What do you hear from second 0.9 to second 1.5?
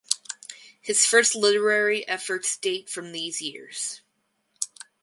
first